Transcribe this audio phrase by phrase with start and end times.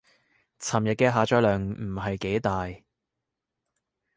[0.59, 2.67] 尋日嘅下載量唔係幾大